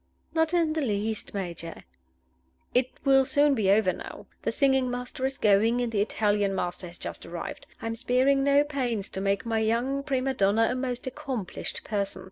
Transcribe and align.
"Not 0.33 0.51
in 0.51 0.73
the 0.73 0.81
least, 0.81 1.35
Major." 1.35 1.83
"It 2.73 2.89
will 3.05 3.23
soon 3.23 3.53
be 3.53 3.69
over 3.69 3.93
now. 3.93 4.25
The 4.41 4.51
singing 4.51 4.89
master 4.89 5.27
is 5.27 5.37
going, 5.37 5.79
and 5.79 5.91
the 5.91 6.01
Italian 6.01 6.55
master 6.55 6.87
has 6.87 6.97
just 6.97 7.23
arrived. 7.23 7.67
I 7.83 7.85
am 7.85 7.95
sparing 7.95 8.43
no 8.43 8.63
pains 8.63 9.09
to 9.09 9.21
make 9.21 9.45
my 9.45 9.59
young 9.59 10.01
prima 10.01 10.33
donna 10.33 10.69
a 10.71 10.75
most 10.75 11.05
accomplished 11.05 11.83
person. 11.83 12.19